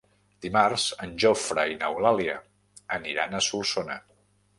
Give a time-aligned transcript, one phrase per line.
[0.43, 2.39] Dimarts en Jofre i n'Eulàlia
[2.97, 3.99] aniran a Solsona.